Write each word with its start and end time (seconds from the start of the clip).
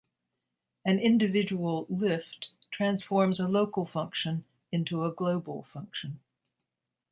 An 0.83 0.97
individual 0.99 1.85
"lift" 1.87 2.49
transforms 2.71 3.39
a 3.39 3.47
local 3.47 3.85
function 3.85 4.45
into 4.71 5.05
a 5.05 5.11
global 5.11 5.61
function. 5.71 6.19